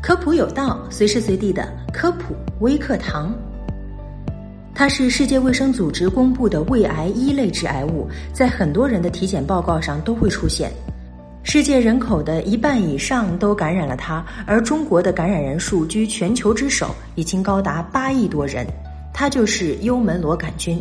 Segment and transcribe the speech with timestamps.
[0.00, 3.34] 科普有道，随时随地的科普微课堂。
[4.72, 10.70] 它是世界卫生组织公布的胃癌一类致癌物，在很多人的体检报告上都会出现。
[11.42, 18.64] 世界人口的一半以上都感染了它，而中国的感染人数居全球之首，已经高达八亿多人。
[19.12, 20.80] 它就是幽门螺杆菌。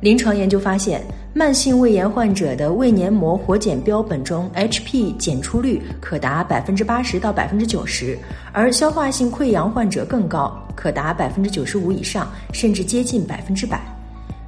[0.00, 1.02] 临床研究发现，
[1.34, 8.18] 慢性胃炎患者的胃黏膜活检标本中 HP 检出率可达百分之八十到百分之九十，
[8.50, 13.78] 而消化性溃疡患者更高，可达百分之九十五以上，甚至接近百分之百。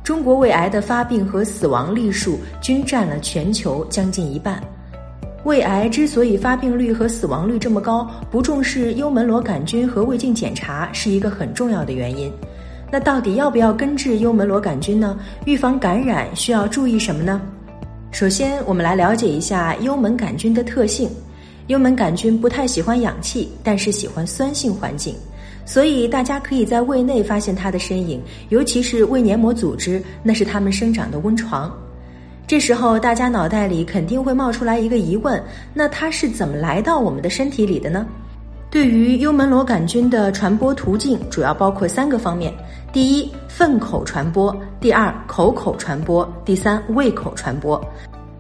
[0.02, 4.58] 中国胃癌的发病和死亡例数均占了全球将近一半。
[5.44, 12.32] 胃癌之所以发病率和死亡率这么高，不重视幽门螺杆菌和胃镜检查是一个很重要的原因。
[12.92, 15.18] 那到底要不要根治幽门螺杆菌呢？
[15.46, 17.40] 预防感染需要注意什么呢？
[18.10, 21.08] 首先，我们来了解一下幽门杆菌的特性。
[21.68, 25.14] 幽门杆菌不太喜欢氧气，但是喜欢酸性环境，
[25.64, 31.72] 所以大家可以在胃内发现它的身影，尤其是胃黏膜组织，那是它们生长的温床。
[32.46, 38.06] 这时候，大家脑袋里肯定会冒出来一个疑问：那它是怎么来到我们的身体里的呢？
[38.68, 42.52] 对于幽门螺杆菌的传播途径，主要包括三个方面：
[42.92, 47.82] 第一，粪口传播；第二，口口传播；第三，胃口传播。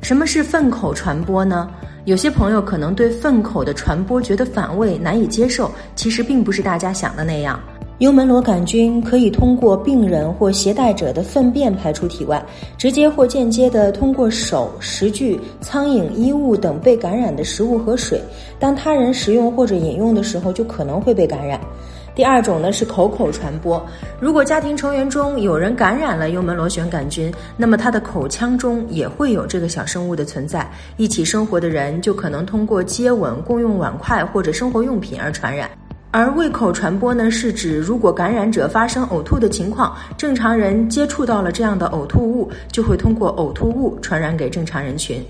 [0.02, 1.70] 什么是粪口传播呢？
[2.04, 7.58] 有些朋友可能对粪口的传播觉得反胃、难以接受，其实并不是大家想的那样。
[8.00, 12.44] 幽门螺杆菌可以通过病人或携带者的粪便排出体外，
[12.76, 18.20] 直接或间接的通过手、食具、苍蝇、衣物等被感染的食物和水，
[18.58, 21.58] 当他人食用或者饮用的时候，就可能会被感染。
[22.14, 23.82] 第二种呢是口口传播，
[24.20, 35.70] 如果家庭成员中有人感染了幽门螺旋杆菌，那么他的口腔中也会有这个小生物的存在，一起生活的人就可能通过接吻、共用碗筷或者生活用品而传染。
[36.10, 45.24] 而胃口传播呢，是指如果感染者发生呕吐的情况，正常人接触到了这样的呕吐物，就会通过呕吐物传染给正常人群。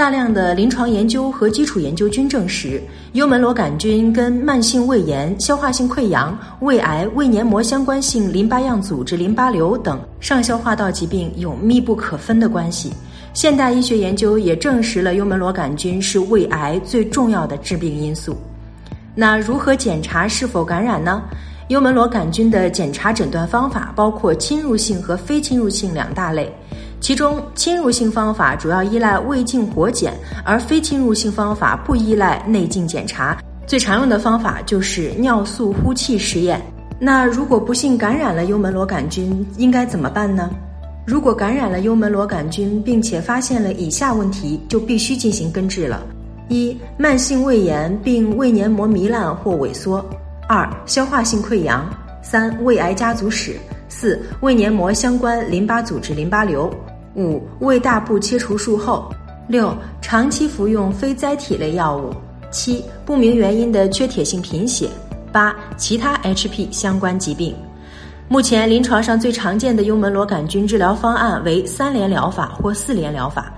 [0.00, 12.90] 大量的临床研究和基础研究均证实，幽门螺杆菌跟慢性胃炎、消化性溃疡、胃癌、胃黏膜相关性淋巴样组织淋巴瘤等上消化道疾病有密不可分的关系。
[13.34, 18.34] 现代医学研究也证实了幽门螺杆菌是胃癌最重要的致病因素。
[19.14, 21.20] 那如何检查是否感染呢？
[21.68, 26.50] 幽门螺杆菌的检查诊断方法包括侵入性和非侵入性两大类，
[27.00, 30.12] 其中侵入性方法主要依赖胃镜活检，
[30.44, 33.36] 而非侵入性方法不依赖内镜检查。
[33.66, 36.60] 最常用的方法就是尿素呼气实验。
[36.98, 40.50] 那如果不幸感染了幽门螺杆菌，应该怎么办呢？
[41.06, 46.02] 如果感染了幽门螺杆菌，并且发现了以下问题，就必须进行根治了。
[46.48, 50.04] 一、慢性胃炎并胃黏膜糜烂或萎缩；
[50.48, 51.80] 二、消化性溃疡；
[52.22, 53.52] 三、胃癌家族史；
[53.90, 56.70] 四、胃黏膜相关淋巴组织淋巴瘤；
[57.16, 59.12] 五、胃大部切除术后；
[59.48, 62.10] 六、长期服用非甾体类药物；
[62.50, 64.86] 七、不明原因的缺铁性贫血；
[65.32, 67.54] 八、其他 HP 相关疾病。
[68.28, 73.52] 目前临床上最常见的幽门螺杆菌治疗方案为三联疗法或四联疗法。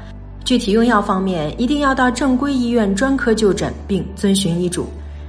[0.45, 4.87] 具体用药方面，一定要到正规医院专科就诊，并遵循医嘱。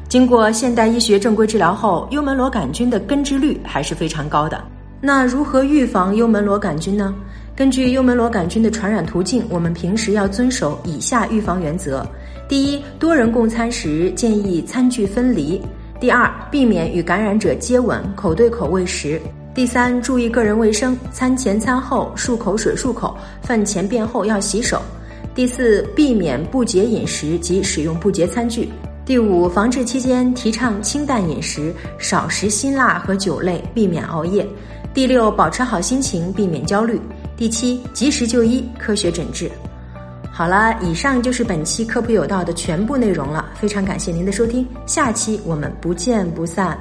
[0.08, 4.64] 经过现代医学正规治疗后，幽门螺杆菌的根治率还是非常高的。
[5.06, 7.14] 那如何预防幽门螺杆菌呢？
[7.58, 12.08] 根据幽门螺杆菌的传染途径，我们平时要遵守以下预防原则：
[12.48, 15.60] 第一，多人共餐时建议餐具分离；
[16.00, 19.20] 第二，避免与感染者接吻、口对口喂食；
[19.54, 24.82] 第三，注意个人卫生，餐前餐后漱口水漱口，饭前便后要洗手。
[25.36, 28.70] 第四，避免不洁饮食及使用不洁餐具。
[29.06, 34.48] 第五，防治期间提倡清淡饮食，少食辛辣和酒类，避免熬夜。
[34.94, 37.02] 第六，保持好心情，避免焦虑。
[37.36, 39.52] 第七，及时就医，科学诊治。
[40.32, 46.78] 好了，以上就是本期科普有道的全部内容了，非常感谢您的收听，下期我们不见不散。